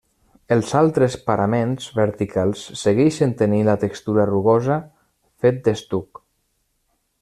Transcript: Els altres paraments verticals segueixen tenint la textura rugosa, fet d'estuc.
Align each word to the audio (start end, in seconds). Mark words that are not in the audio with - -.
Els 0.53 0.69
altres 0.79 1.17
paraments 1.27 1.89
verticals 1.99 2.65
segueixen 2.85 3.37
tenint 3.45 3.69
la 3.71 3.77
textura 3.87 4.27
rugosa, 4.33 4.83
fet 5.45 5.65
d'estuc. 5.71 6.27